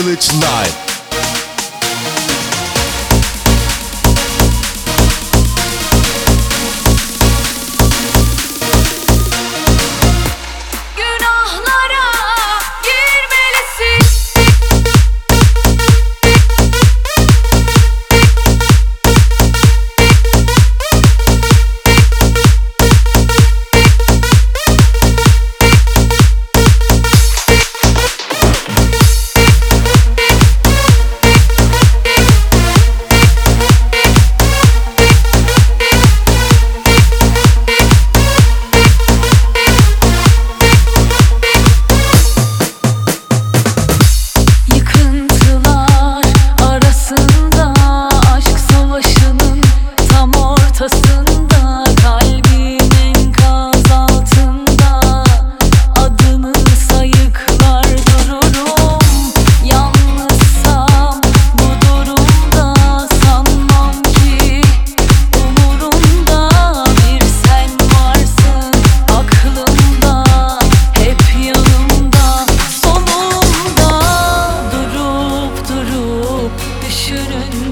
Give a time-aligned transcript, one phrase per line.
[0.00, 0.89] Village Night.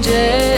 [0.09, 0.48] day.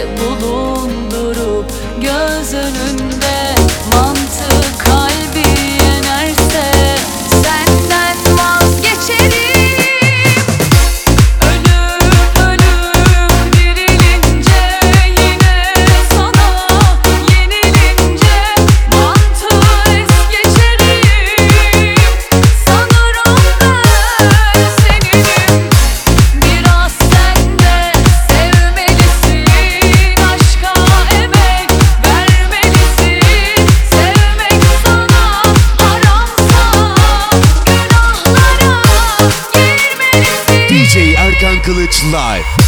[41.81, 42.60] Village Live.